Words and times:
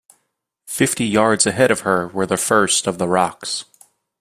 Fifty 0.65 1.05
yards 1.05 1.45
ahead 1.45 1.69
of 1.69 1.81
her 1.81 2.07
were 2.07 2.25
the 2.25 2.35
first 2.35 2.87
of 2.87 2.97
the 2.97 3.07
rocks. 3.07 3.65